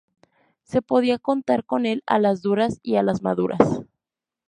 [0.63, 3.59] Se podía contar con él a las duras y a las maduras